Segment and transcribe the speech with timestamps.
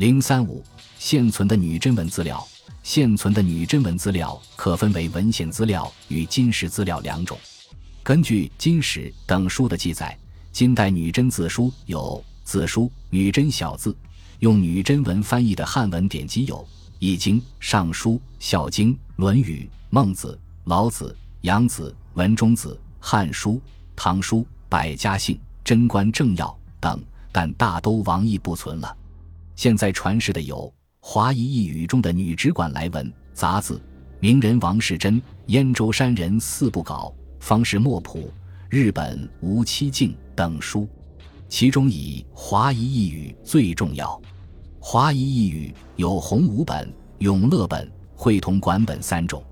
[0.00, 0.64] 零三五，
[0.98, 2.42] 现存的女真文资料。
[2.82, 7.38] 现存的女真文资料可分为文献资料与金石资料两种。
[8.02, 10.18] 根据金石等书的记载，
[10.52, 13.94] 金代女真字书有字书、女真小字，
[14.38, 16.56] 用女真文翻译的汉文典籍有
[16.98, 20.28] 《易经》《尚书》《孝经》《论语》《孟子》
[20.64, 21.08] 《老子》
[21.42, 23.52] 《杨子》《文中子》《汉书》
[23.94, 26.46] 《唐书》《百家姓》《贞观政要》
[26.80, 26.98] 等，
[27.30, 28.96] 但大都亡佚不存了。
[29.60, 30.72] 现在传世的有。
[31.00, 33.78] 华夷一语中的女直管来文杂字，
[34.18, 38.32] 名人王世贞，燕州山人四部稿，方士墨谱，
[38.70, 40.88] 日本吴七敬等书，
[41.46, 44.18] 其中以华夷一语最重要。
[44.78, 49.44] 华夷一语有洪武本、永乐本、会同管本三种，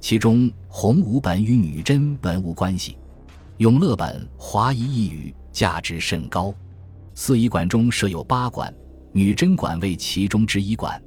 [0.00, 2.98] 其中洪武本与女真文无关系，
[3.58, 6.52] 永乐本华夷一语价值甚高。
[7.14, 8.74] 四仪馆中设有八馆。
[9.16, 11.00] 女真馆为其中之一馆，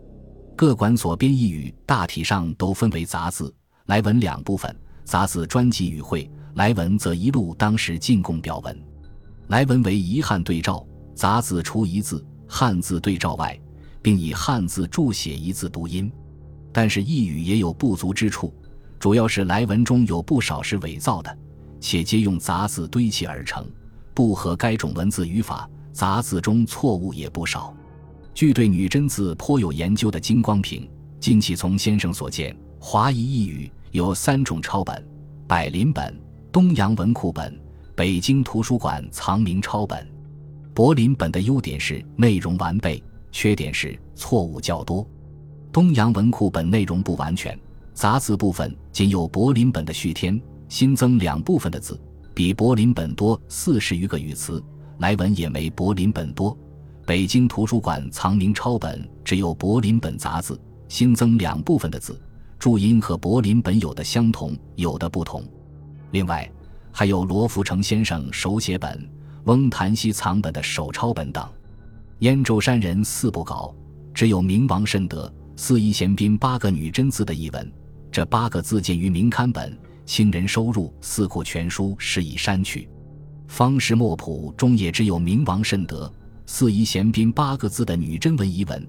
[0.56, 3.54] 各馆所编译语大体上都分为杂字、
[3.88, 4.74] 来文两部分。
[5.04, 8.82] 杂字专辑语汇，来文则一路当时进贡表文。
[9.48, 13.60] 来文为一汉对照，杂字除一字汉字对照外，
[14.02, 16.10] 并以汉字注写一字读音。
[16.72, 18.54] 但是译语也有不足之处，
[19.00, 21.38] 主要是来文中有不少是伪造的，
[21.82, 23.70] 且皆用杂字堆砌而成，
[24.14, 25.70] 不合该种文字语法。
[25.92, 27.76] 杂字中错误也不少。
[28.38, 30.88] 据对女真字颇有研究的金光平、
[31.20, 35.04] 金启从先生所见，华夷一语有三种抄本：
[35.48, 36.16] 百林本、
[36.52, 37.60] 东洋文库本、
[37.96, 40.08] 北京图书馆藏名抄本。
[40.76, 45.04] 柏林本的优点是内容完备，缺点是错误较多。
[45.72, 47.60] 东洋文库本内容不完全，
[47.96, 52.00] 杂字部分仅有柏林本的续添，新增两部分的字，
[52.36, 54.64] 比柏林本多四十余个语词，
[55.00, 56.56] 来文也没柏林本多。
[57.08, 62.22] 北京图书馆藏明抄本只有柏林本杂字，新增两部分的字，
[62.60, 65.42] 注音和柏林本有的相同，有的不同。
[66.12, 66.52] 另外，
[66.92, 69.10] 还有罗福成先生手写本、
[69.46, 71.50] 翁谭溪藏本的手抄本等。
[72.20, 73.74] 燕州山人四部稿，
[74.14, 77.72] 只有明王慎德、四一贤宾八个女真字的译文，
[78.12, 82.90] 这八个字见于明刊本，清人收入《四库全书》是以删去。
[83.48, 86.12] 方士墨谱中也只有明王慎德。
[86.50, 88.88] 四夷贤宾八个字的女真文遗文，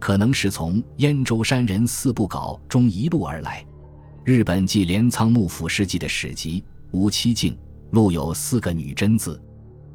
[0.00, 3.64] 可能是从燕州山人四部稿中一路而来。
[4.24, 7.56] 日本纪镰仓幕府世纪的史籍吴七敬
[7.92, 9.40] 录有四个女真字。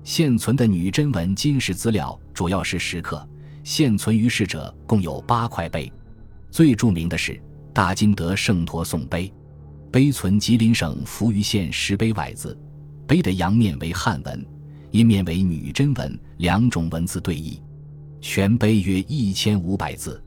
[0.06, 3.28] 现存的女真文金石资料主要是石刻，
[3.62, 5.92] 现存于世者共有八块碑，
[6.50, 7.40] 最著名的是
[7.74, 9.32] 大金德圣陀颂碑，
[9.92, 12.58] 碑存吉林省扶余县石碑崴字，
[13.06, 14.46] 碑的阳面为汉文。
[14.92, 17.62] 一面为女真文，两种文字对译，
[18.20, 20.22] 全碑约一千五百字。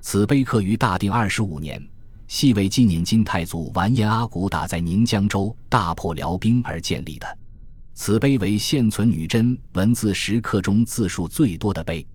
[0.00, 1.82] 此碑刻于大定二十五年，
[2.28, 7.38] 系为纪念金太祖完颜阿骨打在宁江州大破辽兵而建立的。
[7.94, 12.06] 此碑为现存女真文字石刻中字数最多的碑。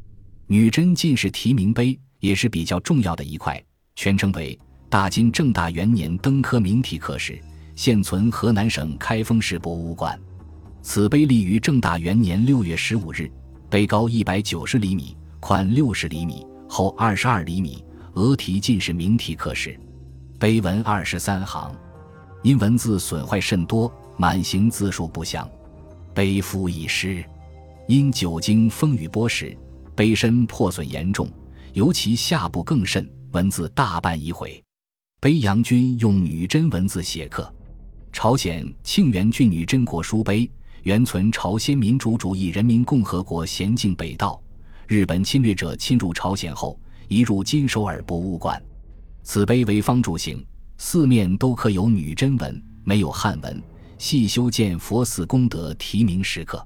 [0.46, 3.62] 女真进士题名碑也是比较重要的一块，
[3.96, 4.57] 全称为
[4.90, 7.40] 大金正大元年登科名题刻石，
[7.75, 10.19] 现存河南省开封市博物馆。
[10.90, 13.30] 此碑立于正大元年六月十五日，
[13.70, 17.84] 碑高一百九十厘米，宽六十厘米，厚二十二厘米，
[18.14, 19.78] 额题尽是明题刻石，
[20.40, 21.75] 碑文二十三行，
[22.42, 25.46] 因文字损坏甚多，满行字数不详。
[26.14, 27.22] 碑幅已失，
[27.90, 29.58] 因久经风雨剥蚀，
[29.94, 31.30] 碑身破损严重，
[31.74, 34.64] 尤其下部更甚，文字大半已毁。
[35.19, 37.54] 碑阳君用女真文字写刻，
[38.14, 40.50] 朝鲜庆元郡女真国书碑。
[40.83, 44.41] 原存朝鲜民主主义人民共和国咸镜北道，
[44.88, 48.61] 日本侵略者侵入朝鲜后移入金首尔博物馆。
[49.23, 50.45] 此碑为方柱形，
[50.77, 53.61] 四面都刻有女真文，没有汉文。
[53.97, 56.65] 系修建佛寺功德题名石刻。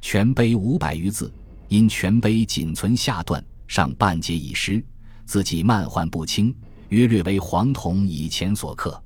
[0.00, 1.32] 全碑五百余字，
[1.68, 4.84] 因全碑仅存下段，上半截已失，
[5.24, 6.52] 字迹漫幻不清，
[6.88, 9.00] 约略为黄铜以前所刻。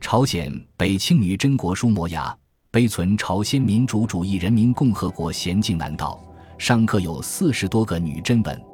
[0.00, 2.34] 朝鲜北清女真国书摩崖。
[2.72, 6.20] 碑存朝鲜民主主义人民共和国咸镜南道，
[6.56, 8.64] 上刻有四十多个女真文，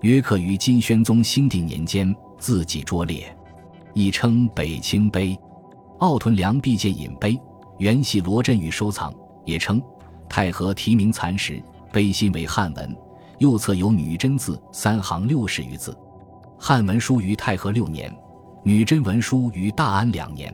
[0.00, 3.36] 约刻于金宣宗兴定年间，字迹拙劣，
[3.92, 5.38] 亦称北清碑。
[5.98, 7.38] 奥屯梁毕建引碑，
[7.76, 9.12] 原系罗振宇收藏，
[9.44, 9.82] 也称
[10.26, 11.62] 太和题名残石，
[11.92, 12.96] 碑心为汉文，
[13.40, 15.94] 右侧有女真字三行六十余字。
[16.58, 18.10] 汉文书于太和六年，
[18.62, 20.50] 女真文书于大安两年。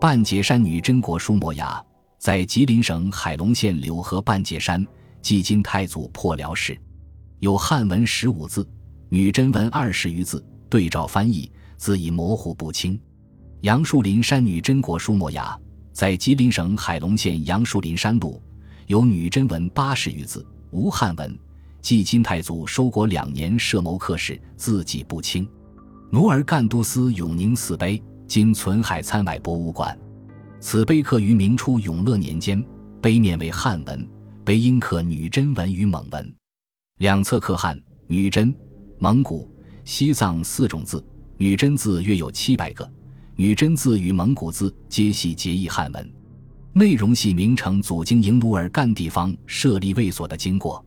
[0.00, 1.84] 半截山女真国书摩崖。
[2.22, 4.86] 在吉林省海龙县柳河半界山，
[5.20, 6.78] 即今太祖破辽市，
[7.40, 8.64] 有汉文十五字，
[9.08, 10.40] 女真文二十余字，
[10.70, 12.96] 对照翻译，字已模糊不清。
[13.62, 15.58] 杨树林山女真国书墨雅，
[15.92, 18.40] 在吉林省海龙县杨树林山路，
[18.86, 21.36] 有女真文八十余字，无汉文。
[21.80, 25.44] 即金太祖收国两年设谋刻史，字迹不清。
[26.12, 29.98] 努尔干都司永宁寺碑，今存海参崴博物馆。
[30.64, 32.64] 此碑刻于明初永乐年间，
[33.00, 34.08] 碑面为汉文，
[34.44, 36.34] 碑阴刻女真文与蒙文，
[36.98, 37.76] 两侧刻汉、
[38.06, 38.54] 女真。
[38.96, 39.50] 蒙古、
[39.84, 41.04] 西藏四种字，
[41.36, 42.88] 女真字约有七百个。
[43.34, 46.12] 女真字与蒙古字皆系结义汉文，
[46.72, 50.82] 内容系明成祖经营努尔干地方设立卫所的经过。